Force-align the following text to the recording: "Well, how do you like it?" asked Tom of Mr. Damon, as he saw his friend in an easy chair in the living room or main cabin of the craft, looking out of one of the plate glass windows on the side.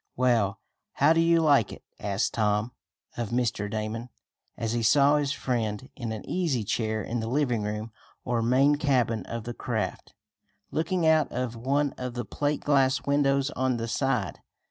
"Well, 0.15 0.57
how 0.93 1.13
do 1.13 1.19
you 1.19 1.41
like 1.41 1.71
it?" 1.71 1.83
asked 1.99 2.33
Tom 2.33 2.71
of 3.17 3.29
Mr. 3.29 3.69
Damon, 3.69 4.09
as 4.57 4.73
he 4.73 4.81
saw 4.81 5.17
his 5.17 5.31
friend 5.31 5.89
in 5.95 6.11
an 6.11 6.27
easy 6.27 6.63
chair 6.63 7.03
in 7.03 7.19
the 7.19 7.27
living 7.27 7.61
room 7.61 7.91
or 8.25 8.41
main 8.41 8.77
cabin 8.77 9.27
of 9.27 9.43
the 9.43 9.53
craft, 9.53 10.15
looking 10.71 11.05
out 11.05 11.31
of 11.31 11.55
one 11.55 11.93
of 11.99 12.15
the 12.15 12.25
plate 12.25 12.61
glass 12.61 13.05
windows 13.05 13.51
on 13.51 13.77
the 13.77 13.87
side. 13.87 14.39